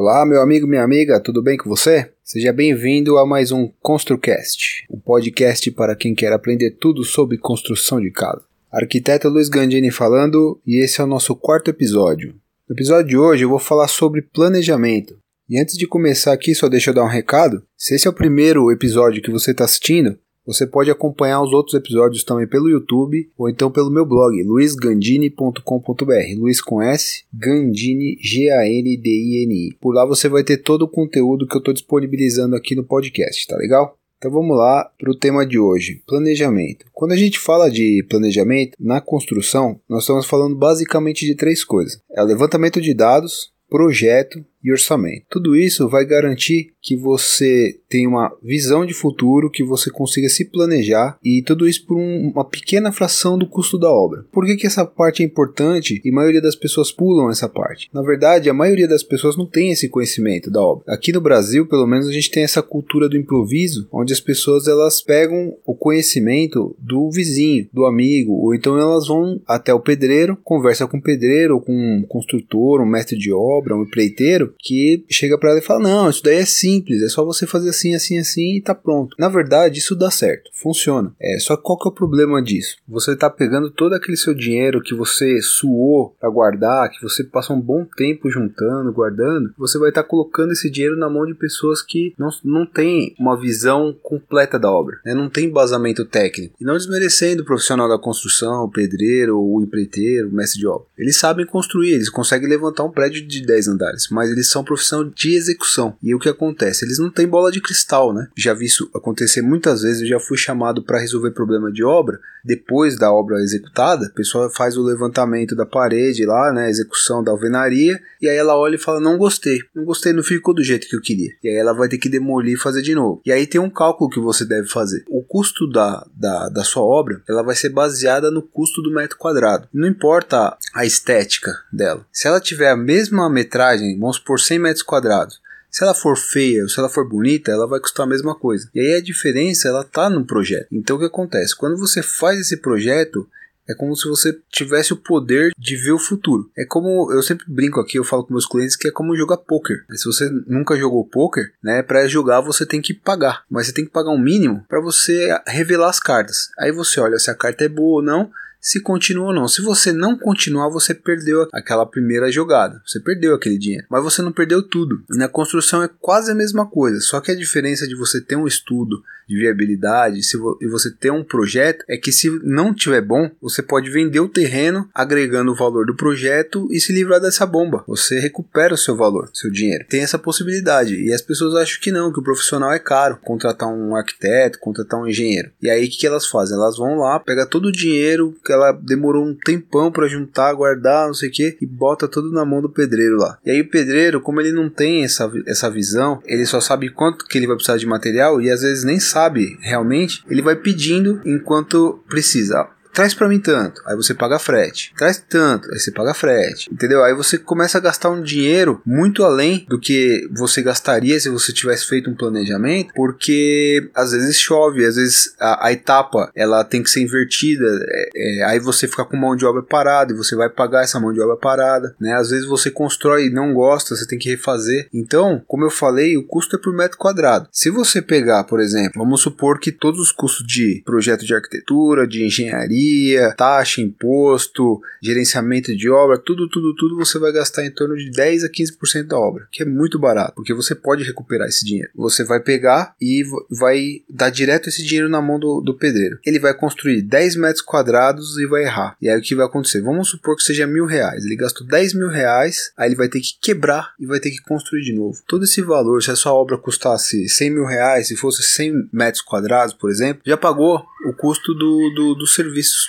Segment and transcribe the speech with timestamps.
[0.00, 2.08] Olá, meu amigo, minha amiga, tudo bem com você?
[2.22, 8.00] Seja bem-vindo a mais um ConstruCast, um podcast para quem quer aprender tudo sobre construção
[8.00, 8.44] de casa.
[8.70, 12.36] Arquiteto Luiz Gandini falando e esse é o nosso quarto episódio.
[12.68, 15.18] No episódio de hoje eu vou falar sobre planejamento.
[15.48, 17.64] E antes de começar aqui, só deixa eu dar um recado.
[17.76, 20.16] Se esse é o primeiro episódio que você está assistindo,
[20.48, 26.38] você pode acompanhar os outros episódios também pelo YouTube ou então pelo meu blog, luisgandini.com.br.
[26.38, 29.76] Luiz com S, Gandini, G-A-N-D-I-N-I.
[29.78, 33.46] Por lá você vai ter todo o conteúdo que eu estou disponibilizando aqui no podcast,
[33.46, 33.94] tá legal?
[34.16, 36.86] Então vamos lá para o tema de hoje: planejamento.
[36.94, 42.00] Quando a gente fala de planejamento na construção, nós estamos falando basicamente de três coisas:
[42.10, 45.24] é o levantamento de dados, projeto e orçamento.
[45.30, 50.44] Tudo isso vai garantir que você tenha uma visão de futuro, que você consiga se
[50.44, 54.24] planejar e tudo isso por um, uma pequena fração do custo da obra.
[54.32, 57.88] Por que, que essa parte é importante e a maioria das pessoas pulam essa parte?
[57.92, 60.84] Na verdade, a maioria das pessoas não tem esse conhecimento da obra.
[60.88, 64.66] Aqui no Brasil, pelo menos, a gente tem essa cultura do improviso, onde as pessoas
[64.66, 70.36] elas pegam o conhecimento do vizinho, do amigo, ou então elas vão até o pedreiro,
[70.42, 75.38] conversa com o pedreiro, com um construtor, um mestre de obra, um empreiteiro que chega
[75.38, 78.18] para ela e fala: Não, isso daí é simples, é só você fazer assim, assim,
[78.18, 79.16] assim e tá pronto.
[79.18, 81.12] Na verdade, isso dá certo, funciona.
[81.20, 82.76] É, só que qual que é o problema disso?
[82.88, 87.56] Você tá pegando todo aquele seu dinheiro que você suou para guardar, que você passou
[87.56, 91.34] um bom tempo juntando, guardando, você vai estar tá colocando esse dinheiro na mão de
[91.34, 95.14] pessoas que não, não têm uma visão completa da obra, né?
[95.14, 96.54] não tem embasamento técnico.
[96.60, 100.86] E não desmerecendo o profissional da construção, o pedreiro, o empreiteiro, o mestre de obra.
[100.96, 105.08] Eles sabem construir, eles conseguem levantar um prédio de 10 andares, mas eles são profissão
[105.08, 105.96] de execução.
[106.02, 106.84] E o que acontece?
[106.84, 108.28] Eles não têm bola de cristal, né?
[108.36, 112.18] Já vi isso acontecer muitas vezes, eu já fui chamado para resolver problema de obra,
[112.44, 117.30] depois da obra executada, a pessoa faz o levantamento da parede lá, né, execução da
[117.30, 119.58] alvenaria, e aí ela olha e fala: "Não gostei.
[119.74, 121.32] Não gostei, não ficou do jeito que eu queria".
[121.42, 123.20] E aí ela vai ter que demolir e fazer de novo.
[123.26, 125.04] E aí tem um cálculo que você deve fazer.
[125.08, 129.18] O custo da, da, da sua obra, ela vai ser baseada no custo do metro
[129.18, 129.68] quadrado.
[129.72, 132.06] Não importa a estética dela.
[132.12, 135.40] Se ela tiver a mesma metragem, vamos por 100 metros quadrados.
[135.70, 138.68] Se ela for feia ou se ela for bonita, ela vai custar a mesma coisa.
[138.74, 140.66] E aí a diferença ela tá no projeto.
[140.70, 141.56] Então o que acontece?
[141.56, 143.26] Quando você faz esse projeto,
[143.66, 146.50] é como se você tivesse o poder de ver o futuro.
[146.56, 149.38] É como eu sempre brinco aqui, eu falo com meus clientes que é como jogar
[149.38, 149.84] poker.
[149.92, 153.86] Se você nunca jogou poker, né, para jogar você tem que pagar, mas você tem
[153.86, 156.50] que pagar um mínimo para você revelar as cartas.
[156.58, 158.30] Aí você olha se a carta é boa ou não
[158.60, 159.48] se continua ou não.
[159.48, 162.82] Se você não continuar, você perdeu aquela primeira jogada.
[162.84, 163.86] Você perdeu aquele dinheiro.
[163.90, 165.02] Mas você não perdeu tudo.
[165.10, 167.00] E na construção é quase a mesma coisa.
[167.00, 170.90] Só que a diferença de você ter um estudo de viabilidade se vo e você
[170.90, 175.52] ter um projeto é que se não tiver bom, você pode vender o terreno agregando
[175.52, 177.84] o valor do projeto e se livrar dessa bomba.
[177.86, 179.84] Você recupera o seu valor, seu dinheiro.
[179.88, 180.94] Tem essa possibilidade.
[180.94, 183.18] E as pessoas acham que não, que o profissional é caro.
[183.22, 185.50] Contratar um arquiteto, contratar um engenheiro.
[185.60, 186.56] E aí o que, que elas fazem?
[186.56, 191.06] Elas vão lá, pega todo o dinheiro que ela demorou um tempão para juntar, guardar,
[191.06, 193.38] não sei o que, e bota tudo na mão do pedreiro lá.
[193.44, 197.26] E aí o pedreiro, como ele não tem essa, essa visão, ele só sabe quanto
[197.26, 199.17] que ele vai precisar de material e às vezes nem sabe
[199.60, 202.68] realmente, ele vai pedindo enquanto precisa
[202.98, 207.04] traz para mim tanto, aí você paga frete, traz tanto, aí você paga frete, entendeu?
[207.04, 211.52] Aí você começa a gastar um dinheiro muito além do que você gastaria se você
[211.52, 216.82] tivesse feito um planejamento, porque às vezes chove, às vezes a, a etapa ela tem
[216.82, 220.34] que ser invertida, é, é, aí você fica com mão de obra parada e você
[220.34, 222.14] vai pagar essa mão de obra parada, né?
[222.14, 224.88] Às vezes você constrói e não gosta, você tem que refazer.
[224.92, 227.48] Então, como eu falei, o custo é por metro quadrado.
[227.52, 232.04] Se você pegar, por exemplo, vamos supor que todos os custos de projeto de arquitetura,
[232.04, 232.87] de engenharia
[233.36, 238.44] taxa, imposto, gerenciamento de obra, tudo, tudo, tudo você vai gastar em torno de 10
[238.44, 241.90] a 15% da obra, que é muito barato, porque você pode recuperar esse dinheiro.
[241.94, 246.18] Você vai pegar e vai dar direto esse dinheiro na mão do, do pedreiro.
[246.24, 248.96] Ele vai construir 10 metros quadrados e vai errar.
[249.00, 249.80] E aí o que vai acontecer?
[249.80, 251.24] Vamos supor que seja mil reais.
[251.24, 254.42] Ele gastou 10 mil reais, aí ele vai ter que quebrar e vai ter que
[254.42, 255.20] construir de novo.
[255.26, 259.22] Todo esse valor, se a sua obra custasse 100 mil reais, se fosse 100 metros
[259.22, 262.14] quadrados, por exemplo, já pagou o custo do, do,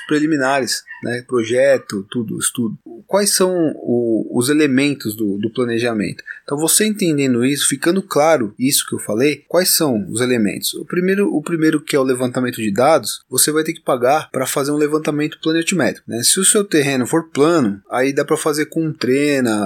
[0.08, 2.78] preliminares né, projeto, tudo, estudo.
[3.08, 6.24] Quais são o, os elementos do, do, planejamento?
[6.44, 10.74] Então, você entendendo isso, ficando claro isso que eu falei, quais são os elementos?
[10.76, 14.30] O primeiro, o primeiro que é o levantamento de dados, você vai ter que pagar
[14.32, 16.10] para fazer um levantamento planetimétrico.
[16.10, 16.22] Né?
[16.24, 18.94] Se o seu terreno for plano, aí dá para fazer com um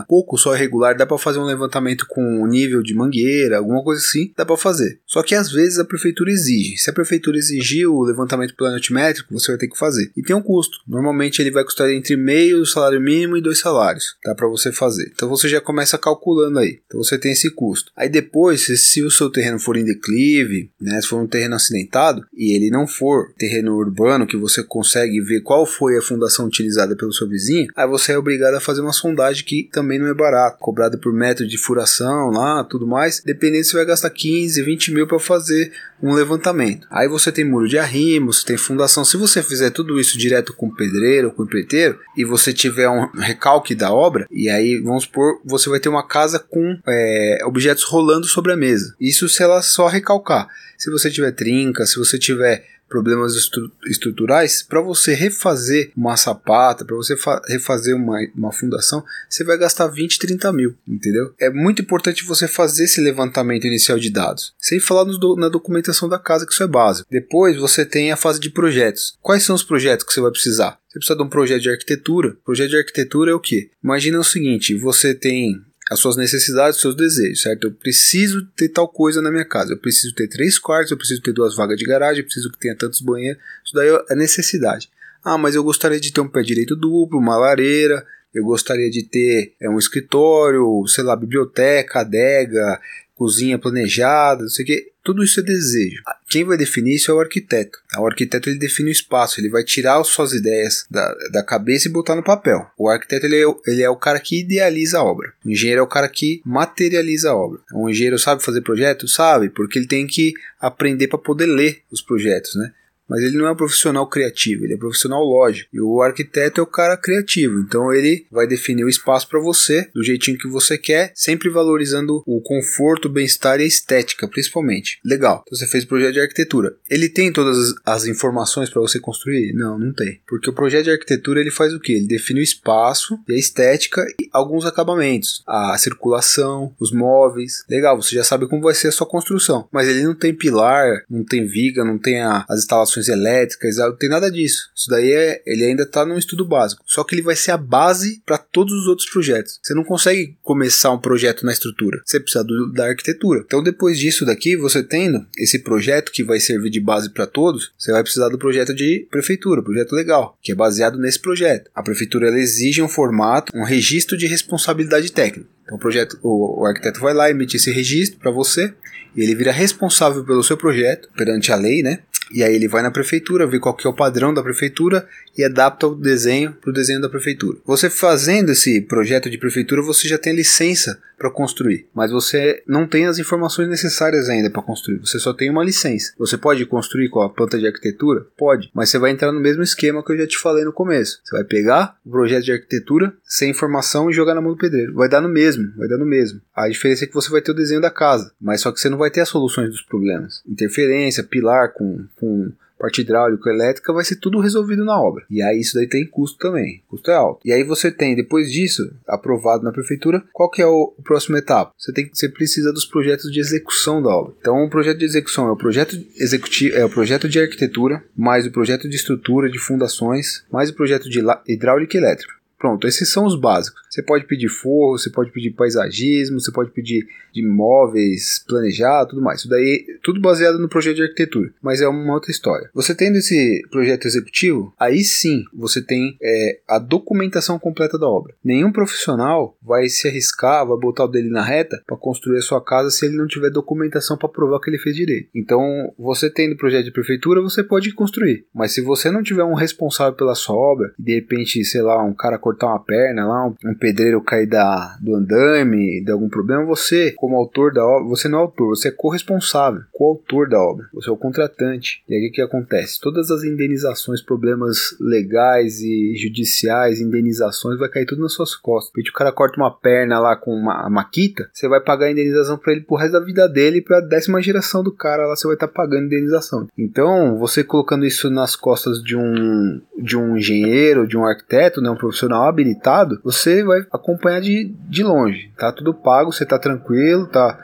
[0.07, 4.31] pouco só irregular, dá para fazer um levantamento com nível de mangueira, alguma coisa assim,
[4.37, 4.99] dá para fazer.
[5.05, 6.77] Só que às vezes a prefeitura exige.
[6.77, 10.11] Se a prefeitura exigir o levantamento planetimétrico, você vai ter que fazer.
[10.15, 10.77] E tem um custo.
[10.87, 14.35] Normalmente normalmente ele vai custar entre meio salário mínimo e dois salários, tá?
[14.35, 15.11] Para você fazer.
[15.13, 16.79] Então você já começa calculando aí.
[16.85, 17.91] Então você tem esse custo.
[17.95, 20.99] Aí depois, se, se o seu terreno for em declive, né?
[21.01, 25.41] Se for um terreno acidentado e ele não for terreno urbano que você consegue ver
[25.41, 28.93] qual foi a fundação utilizada pelo seu vizinho, aí você é obrigado a fazer uma
[28.93, 33.21] sondagem que também não é barato, cobrada por método de furação lá, tudo mais.
[33.25, 35.71] Dependendo, você vai gastar 15, 20 mil para fazer
[36.01, 36.85] um levantamento.
[36.91, 39.05] Aí você tem muro de arrimo, tem fundação.
[39.05, 43.75] Se você fizer tudo isso direto com pedreiro, com empreiteiro, e você tiver um recalque
[43.75, 48.25] da obra, e aí vamos supor, você vai ter uma casa com é, objetos rolando
[48.25, 48.95] sobre a mesa.
[48.99, 50.47] Isso se ela só recalcar.
[50.77, 56.85] Se você tiver trinca, se você tiver problemas estru estruturais, para você refazer uma sapata,
[56.85, 57.15] para você
[57.47, 61.33] refazer uma, uma fundação, você vai gastar 20, 30 mil, entendeu?
[61.39, 66.07] É muito importante você fazer esse levantamento inicial de dados, sem falar do, na documentação
[66.07, 67.07] da casa, que isso é básico.
[67.09, 69.17] Depois você tem a fase de projetos.
[69.21, 70.77] Quais são os projetos que você vai precisar?
[70.93, 72.37] Você precisa de um projeto de arquitetura.
[72.45, 73.71] projeto de arquitetura é o que?
[73.83, 75.59] Imagina o seguinte: você tem
[75.93, 77.67] as suas necessidades, os seus desejos, certo?
[77.67, 79.73] Eu preciso ter tal coisa na minha casa.
[79.73, 82.59] Eu preciso ter três quartos, eu preciso ter duas vagas de garagem, eu preciso que
[82.59, 83.41] tenha tantos banheiros.
[83.63, 84.89] Isso daí é necessidade.
[85.23, 89.03] Ah, mas eu gostaria de ter um pé direito duplo, uma lareira, eu gostaria de
[89.03, 92.79] ter é, um escritório, sei lá, biblioteca, adega,
[93.15, 94.92] cozinha planejada, não sei o que.
[95.03, 96.01] Tudo isso é desejo.
[96.29, 97.77] Quem vai definir isso é o arquiteto.
[97.97, 101.87] O arquiteto ele define o espaço, ele vai tirar as suas ideias da, da cabeça
[101.87, 102.65] e botar no papel.
[102.77, 105.33] O arquiteto ele é, ele é o cara que idealiza a obra.
[105.45, 107.59] O engenheiro é o cara que materializa a obra.
[107.73, 109.07] O engenheiro sabe fazer projeto?
[109.07, 112.71] Sabe, porque ele tem que aprender para poder ler os projetos, né?
[113.09, 115.69] Mas ele não é um profissional criativo, ele é um profissional lógico.
[115.73, 119.89] E o arquiteto é o cara criativo, então ele vai definir o espaço para você
[119.93, 124.99] do jeitinho que você quer, sempre valorizando o conforto, o bem-estar e a estética, principalmente.
[125.03, 125.43] Legal.
[125.45, 126.75] Então você fez o projeto de arquitetura.
[126.89, 129.53] Ele tem todas as informações para você construir?
[129.53, 130.21] Não, não tem.
[130.27, 131.93] Porque o projeto de arquitetura ele faz o que?
[131.93, 137.63] Ele define o espaço e a estética e alguns acabamentos, a circulação, os móveis.
[137.69, 141.03] Legal, você já sabe como vai ser a sua construção, mas ele não tem pilar,
[141.09, 144.69] não tem viga, não tem a, as instalações instalações elétricas, não tem nada disso.
[144.75, 146.83] Isso daí é, ele ainda está num estudo básico.
[146.85, 149.59] Só que ele vai ser a base para todos os outros projetos.
[149.61, 152.01] Você não consegue começar um projeto na estrutura.
[152.05, 153.43] Você precisa do, da arquitetura.
[153.45, 157.71] Então depois disso daqui, você tendo esse projeto que vai servir de base para todos,
[157.77, 161.69] você vai precisar do projeto de prefeitura, projeto legal, que é baseado nesse projeto.
[161.73, 165.49] A prefeitura ela exige um formato, um registro de responsabilidade técnica.
[165.63, 168.73] Então o projeto, o, o arquiteto vai lá emitir esse registro para você
[169.15, 171.99] e ele vira responsável pelo seu projeto perante a lei, né?
[172.31, 175.43] E aí ele vai na prefeitura, vê qual que é o padrão da prefeitura e
[175.43, 177.57] adapta o desenho para o desenho da prefeitura.
[177.65, 182.85] Você fazendo esse projeto de prefeitura, você já tem licença para construir, mas você não
[182.85, 184.99] tem as informações necessárias ainda para construir.
[184.99, 186.11] Você só tem uma licença.
[186.17, 188.27] Você pode construir com a planta de arquitetura?
[188.37, 191.21] Pode, mas você vai entrar no mesmo esquema que eu já te falei no começo.
[191.23, 194.93] Você vai pegar o projeto de arquitetura sem informação e jogar na mão do pedreiro.
[194.93, 196.41] Vai dar no mesmo, vai dar no mesmo.
[196.53, 198.89] A diferença é que você vai ter o desenho da casa, mas só que você
[198.89, 200.43] não vai ter as soluções dos problemas.
[200.45, 202.51] Interferência, pilar com, com
[202.83, 205.23] parte hidráulica, elétrica, vai ser tudo resolvido na obra.
[205.31, 207.39] E aí isso daí tem custo também, custo é alto.
[207.45, 211.37] E aí você tem, depois disso, aprovado na prefeitura, qual que é o, o próximo
[211.37, 211.71] etapa?
[211.77, 214.33] Você tem você precisa dos projetos de execução da obra.
[214.37, 218.45] Então, o projeto de execução é o projeto executivo, é o projeto de arquitetura, mais
[218.45, 222.42] o projeto de estrutura, de fundações, mais o projeto de hidráulica e elétrica.
[222.63, 223.81] Pronto, esses são os básicos.
[223.89, 229.21] Você pode pedir forro, você pode pedir paisagismo, você pode pedir de móveis, planejar, tudo
[229.21, 229.41] mais.
[229.41, 232.69] Isso daí, tudo baseado no projeto de arquitetura, mas é uma outra história.
[232.73, 238.33] Você tendo esse projeto executivo, aí sim você tem é, a documentação completa da obra.
[238.41, 242.63] Nenhum profissional vai se arriscar, vai botar o dele na reta para construir a sua
[242.63, 245.29] casa se ele não tiver documentação para provar que ele fez direito.
[245.35, 249.53] Então, você tendo projeto de prefeitura, você pode construir, mas se você não tiver um
[249.53, 253.75] responsável pela sua obra, de repente, sei lá, um cara cortar uma perna lá, um,
[253.75, 258.39] pedreiro cair da, do andame, de algum problema, você, como autor da obra, você não
[258.39, 262.03] é autor, você é corresponsável, coautor da obra, você é o contratante.
[262.07, 262.99] E aí o que acontece?
[263.01, 268.91] Todas as indenizações, problemas legais e judiciais, indenizações, vai cair tudo nas suas costas.
[268.93, 272.57] Porque o cara corta uma perna lá com uma maquita, você vai pagar a indenização
[272.57, 275.47] para ele pro resto da vida dele, para a décima geração do cara lá você
[275.47, 276.67] vai estar tá pagando indenização.
[276.77, 281.89] Então, você colocando isso nas costas de um de um engenheiro, de um arquiteto, né,
[281.89, 285.51] um profissional habilitado, você vai acompanhar de, de longe.
[285.57, 287.57] Tá tudo pago, você tá tranquilo, tá,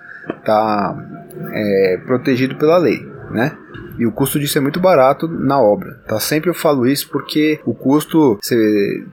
[0.46, 0.98] tá
[1.52, 3.00] é, protegido pela lei,
[3.32, 3.58] né?
[3.98, 6.20] E o custo disso é muito barato na obra, tá?
[6.20, 8.40] Sempre eu falo isso porque o custo,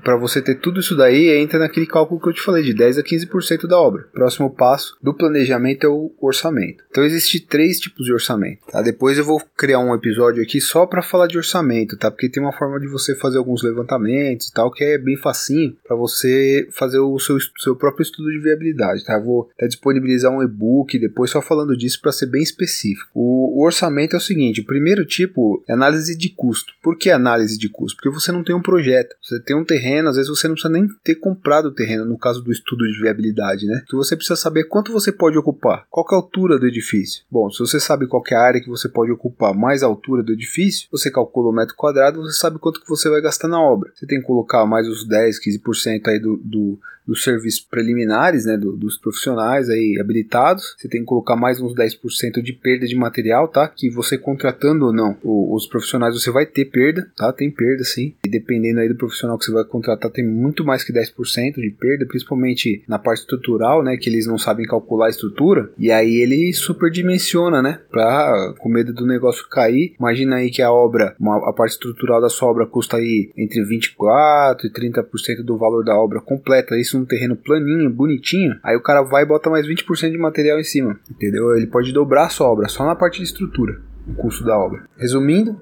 [0.02, 2.98] para você ter tudo isso daí, entra naquele cálculo que eu te falei, de 10
[2.98, 4.06] a 15% da obra.
[4.12, 6.84] Próximo passo do planejamento é o orçamento.
[6.90, 8.80] Então existem três tipos de orçamento, tá?
[8.80, 12.10] Depois eu vou criar um episódio aqui só para falar de orçamento, tá?
[12.10, 15.76] Porque tem uma forma de você fazer alguns levantamentos e tal, que é bem facinho
[15.86, 19.18] para você fazer o seu, seu próprio estudo de viabilidade, tá?
[19.18, 23.10] Vou até disponibilizar um e-book depois só falando disso para ser bem específico.
[23.14, 26.72] O, o orçamento é o seguinte, o primeiro tipo é análise de custo.
[26.82, 27.96] Por que análise de custo?
[27.96, 29.14] Porque você não tem um projeto.
[29.22, 32.18] Você tem um terreno, às vezes você não precisa nem ter comprado o terreno, no
[32.18, 33.82] caso do estudo de viabilidade, né?
[33.88, 37.24] Que você precisa saber quanto você pode ocupar, qual é a altura do edifício.
[37.30, 40.22] Bom, se você sabe qual é a área que você pode ocupar mais a altura
[40.22, 43.60] do edifício, você calcula o metro quadrado, você sabe quanto que você vai gastar na
[43.60, 43.90] obra.
[43.94, 48.56] Você tem que colocar mais os 10, 15% aí do, do dos serviços preliminares, né,
[48.56, 50.74] do, dos profissionais aí habilitados.
[50.76, 53.68] Você tem que colocar mais uns 10% de perda de material, tá?
[53.68, 57.32] Que você contratando ou não o, os profissionais, você vai ter perda, tá?
[57.32, 58.14] Tem perda sim.
[58.24, 61.70] E dependendo aí do profissional que você vai contratar, tem muito mais que 10% de
[61.70, 65.70] perda, principalmente na parte estrutural, né, que eles não sabem calcular a estrutura.
[65.78, 69.94] E aí ele superdimensiona, né, para com medo do negócio cair.
[69.98, 73.64] Imagina aí que a obra, uma, a parte estrutural da sua obra custa aí entre
[73.64, 76.78] 24 e 30% do valor da obra completa.
[76.78, 80.58] Isso num terreno planinho, bonitinho, aí o cara vai e bota mais 20% de material
[80.58, 81.54] em cima, entendeu?
[81.56, 84.84] Ele pode dobrar a sua obra só na parte de estrutura, o custo da obra.
[84.96, 85.56] Resumindo,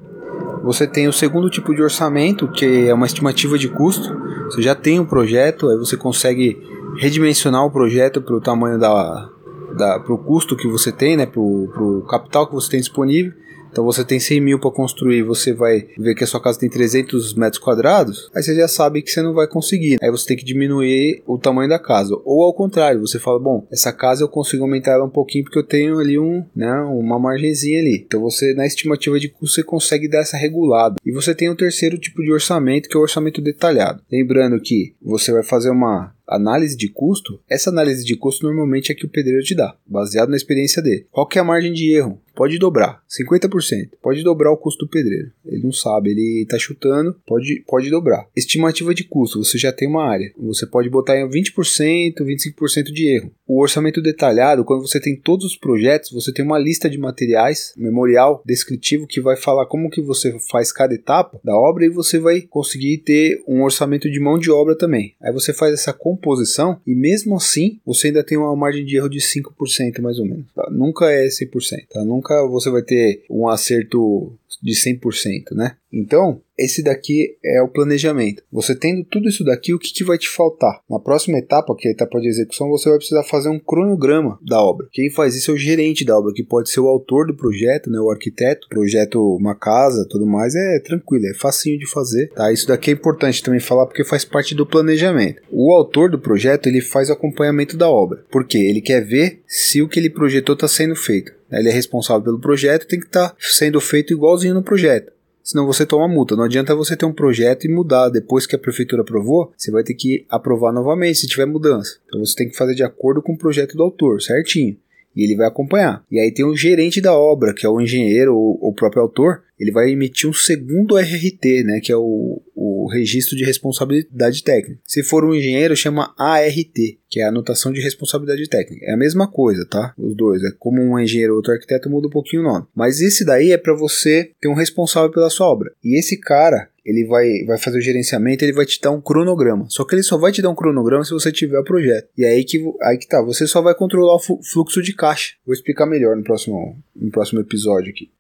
[0.63, 4.15] você tem o segundo tipo de orçamento, que é uma estimativa de custo.
[4.47, 6.57] Você já tem um projeto, aí você consegue
[6.97, 9.31] redimensionar o projeto para o tamanho da,
[9.77, 13.33] da para o custo que você tem, né, para o capital que você tem disponível.
[13.75, 16.71] Então você tem 100 mil para construir, você vai ver que a sua casa tem
[16.71, 19.99] 300 metros quadrados, aí você já sabe que você não vai conseguir.
[20.01, 22.15] Aí você tem que diminuir o tamanho da casa.
[22.25, 25.59] Ou ao contrário, você fala, bom, essa casa eu consigo aumentar ela um pouquinho porque
[25.59, 28.05] eu tenho ali um, né, uma margenzinha ali.
[28.07, 30.95] Então você, na estimativa de custo, você consegue dar essa regulada.
[31.05, 34.03] E você tem o terceiro tipo de orçamento, que é o orçamento detalhado.
[34.09, 38.95] Lembrando que você vai fazer uma análise de custo, essa análise de custo normalmente é
[38.95, 41.07] que o pedreiro te dá, baseado na experiência dele.
[41.11, 42.21] Qual que é a margem de erro?
[42.35, 43.91] Pode dobrar, 50%.
[44.03, 45.31] Pode dobrar o custo do pedreiro.
[45.47, 48.27] Ele não sabe, ele está chutando, pode, pode dobrar.
[48.35, 50.33] Estimativa de custo, você já tem uma área.
[50.39, 53.31] Você pode botar em 20%, 25% de erro.
[53.47, 57.73] O orçamento detalhado, quando você tem todos os projetos, você tem uma lista de materiais,
[57.77, 62.19] memorial descritivo que vai falar como que você faz cada etapa da obra e você
[62.19, 65.15] vai conseguir ter um orçamento de mão de obra também.
[65.21, 69.09] Aí você faz essa composição e mesmo assim você ainda tem uma margem de erro
[69.09, 70.47] de 5% mais ou menos.
[70.55, 70.69] Tá?
[70.71, 72.05] Nunca é 100%, tá?
[72.05, 75.77] Nunca você vai ter um acerto de 100%, né?
[75.93, 78.43] Então, esse daqui é o planejamento.
[78.51, 80.81] Você tendo tudo isso daqui, o que, que vai te faltar?
[80.89, 84.39] Na próxima etapa, que é a etapa de execução, você vai precisar fazer um cronograma
[84.43, 84.89] da obra.
[84.93, 87.91] Quem faz isso é o gerente da obra, que pode ser o autor do projeto,
[87.91, 92.53] né, o arquiteto, projeto uma casa, tudo mais, é tranquilo, é facinho de fazer, tá?
[92.53, 95.43] Isso daqui é importante também falar porque faz parte do planejamento.
[95.51, 98.25] O autor do projeto, ele faz acompanhamento da obra.
[98.31, 98.59] Por quê?
[98.59, 101.33] Ele quer ver se o que ele projetou está sendo feito.
[101.59, 105.13] Ele é responsável pelo projeto, tem que estar tá sendo feito igualzinho no projeto
[105.45, 106.35] senão você toma multa.
[106.35, 108.09] Não adianta você ter um projeto e mudar.
[108.09, 111.99] Depois que a prefeitura aprovou, você vai ter que aprovar novamente se tiver mudança.
[112.07, 114.77] Então você tem que fazer de acordo com o projeto do autor, certinho.
[115.15, 116.05] E ele vai acompanhar.
[116.11, 119.43] E aí tem o gerente da obra, que é o engenheiro ou o próprio autor,
[119.59, 124.81] ele vai emitir um segundo RRT, né, que é o, o registro de responsabilidade técnica.
[124.85, 126.75] Se for um engenheiro, chama ART,
[127.09, 128.85] que é a anotação de responsabilidade técnica.
[128.87, 129.95] É a mesma coisa, tá?
[129.97, 130.43] Os dois.
[130.43, 132.67] É como um engenheiro ou outro arquiteto muda um pouquinho o nome.
[132.75, 135.73] Mas esse daí é para você ter um responsável pela sua obra.
[135.83, 139.67] E esse cara, ele vai, vai fazer o gerenciamento, ele vai te dar um cronograma.
[139.69, 142.09] Só que ele só vai te dar um cronograma se você tiver o projeto.
[142.17, 145.35] E aí que, aí que tá, você só vai controlar o fluxo de caixa.
[145.47, 148.11] Vou explicar melhor no próximo, no próximo episódio aqui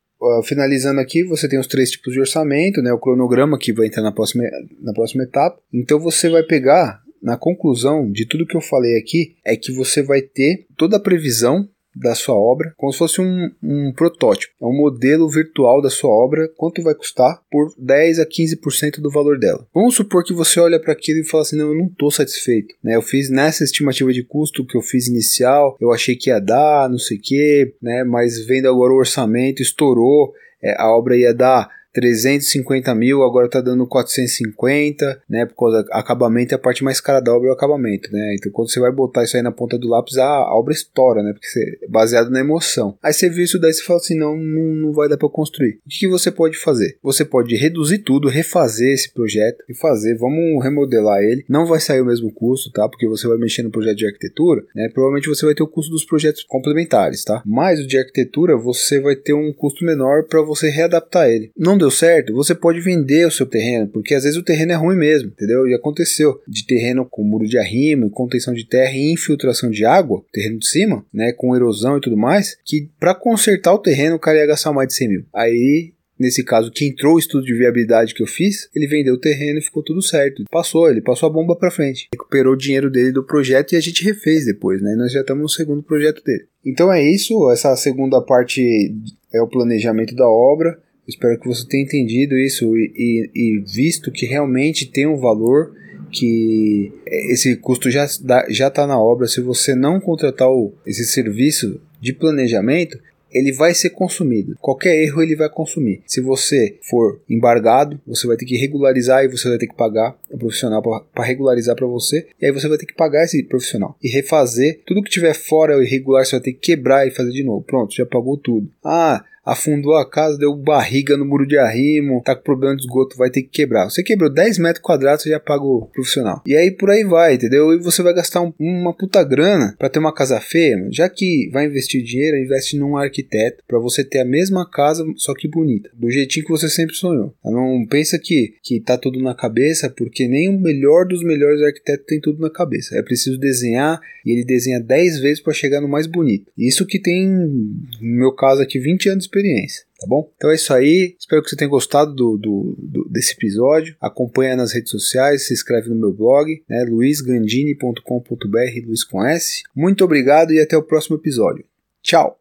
[0.44, 2.92] finalizando aqui, você tem os três tipos de orçamento, né?
[2.92, 4.44] O cronograma que vai entrar na próxima,
[4.80, 5.60] na próxima etapa.
[5.72, 10.02] Então você vai pegar, na conclusão de tudo que eu falei aqui, é que você
[10.02, 14.52] vai ter toda a previsão da sua obra, como se fosse um, um protótipo.
[14.60, 19.10] É um modelo virtual da sua obra, quanto vai custar por 10 a 15% do
[19.10, 19.66] valor dela.
[19.72, 22.74] Vamos supor que você olha para aquilo e fala assim: não, eu não estou satisfeito.
[22.82, 22.96] Né?
[22.96, 26.88] Eu fiz nessa estimativa de custo que eu fiz inicial, eu achei que ia dar,
[26.88, 28.04] não sei o que, né?
[28.04, 30.32] mas vendo agora o orçamento, estourou,
[30.62, 35.46] é, a obra ia dar 350 mil, agora tá dando 450, né?
[35.46, 38.34] Por causa acabamento é a parte mais cara da obra é o acabamento, né?
[38.34, 41.22] Então quando você vai botar isso aí na ponta do lápis, a, a obra estoura,
[41.22, 41.32] né?
[41.32, 42.98] Porque você baseado na emoção.
[43.02, 45.78] Aí você viu isso daí e fala assim: não, não, não vai dar para construir.
[45.86, 46.98] O que, que você pode fazer?
[47.02, 51.44] Você pode reduzir tudo, refazer esse projeto e fazer, vamos remodelar ele.
[51.48, 52.88] Não vai sair o mesmo custo, tá?
[52.88, 54.88] Porque você vai mexer no projeto de arquitetura, né?
[54.92, 57.42] Provavelmente você vai ter o custo dos projetos complementares, tá?
[57.46, 61.52] Mas o de arquitetura você vai ter um custo menor para você readaptar ele.
[61.56, 64.74] Não deu certo, você pode vender o seu terreno, porque às vezes o terreno é
[64.74, 65.66] ruim mesmo, entendeu?
[65.68, 70.24] E aconteceu de terreno com muro de arrimo, contenção de terra e infiltração de água,
[70.32, 74.20] terreno de cima, né, com erosão e tudo mais, que para consertar o terreno o
[74.20, 75.24] cara ia gastar mais de 100 mil.
[75.32, 79.20] Aí Nesse caso, que entrou o estudo de viabilidade que eu fiz, ele vendeu o
[79.20, 80.44] terreno e ficou tudo certo.
[80.48, 82.08] Passou, ele passou a bomba para frente.
[82.12, 84.94] Recuperou o dinheiro dele do projeto e a gente refez depois, né?
[84.94, 86.46] Nós já estamos no segundo projeto dele.
[86.64, 88.94] Então é isso, essa segunda parte
[89.32, 90.78] é o planejamento da obra.
[91.06, 95.74] Espero que você tenha entendido isso e, e, e visto que realmente tem um valor
[96.10, 98.06] que esse custo já
[98.48, 99.26] já está na obra.
[99.26, 102.98] Se você não contratar o, esse serviço de planejamento,
[103.34, 104.56] ele vai ser consumido.
[104.60, 106.02] Qualquer erro ele vai consumir.
[106.06, 110.16] Se você for embargado, você vai ter que regularizar e você vai ter que pagar
[110.30, 112.28] o profissional para regularizar para você.
[112.40, 115.76] E aí você vai ter que pagar esse profissional e refazer tudo que tiver fora
[115.76, 116.24] o irregular.
[116.24, 117.64] Você vai ter que quebrar e fazer de novo.
[117.64, 118.70] Pronto, já pagou tudo.
[118.84, 123.16] Ah, afundou a casa, deu barriga no muro de arrimo, tá com problema de esgoto,
[123.16, 123.84] vai ter que quebrar.
[123.88, 126.42] Você quebrou 10 metros quadrados, você já paga o profissional.
[126.46, 127.72] E aí por aí vai, entendeu?
[127.72, 131.48] E você vai gastar um, uma puta grana para ter uma casa feia, já que
[131.52, 135.90] vai investir dinheiro, investe num arquiteto para você ter a mesma casa, só que bonita,
[135.94, 137.34] do jeitinho que você sempre sonhou.
[137.44, 142.06] Não pensa que, que tá tudo na cabeça, porque nem o melhor dos melhores arquitetos
[142.06, 142.96] tem tudo na cabeça.
[142.96, 146.50] É preciso desenhar e ele desenha 10 vezes para chegar no mais bonito.
[146.56, 149.84] Isso que tem, no meu caso aqui, 20 anos experiência.
[149.98, 150.30] Tá bom?
[150.36, 151.16] Então é isso aí.
[151.18, 153.96] Espero que você tenha gostado do, do, do desse episódio.
[154.00, 159.62] Acompanha nas redes sociais, se inscreve no meu blog, né, luisgandini.com.br, Luiz com S.
[159.74, 161.64] Muito obrigado e até o próximo episódio.
[162.02, 162.32] Tchau!